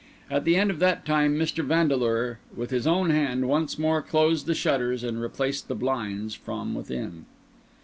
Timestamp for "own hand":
2.87-3.47